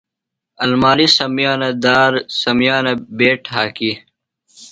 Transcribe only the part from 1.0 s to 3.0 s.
سمیانہ دار، سمیانہ